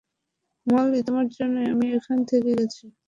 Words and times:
মলি, 0.67 0.99
তোমার 1.07 1.25
জন্যই 1.35 1.67
আমি 1.73 1.85
এখানে 1.97 2.23
থেকে 2.25 2.51
গেছি। 2.57 2.85